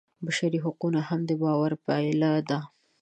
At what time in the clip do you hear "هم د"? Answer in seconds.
1.07-1.31